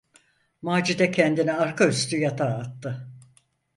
[0.61, 3.07] Macide kendini arka üstü yatağa attı.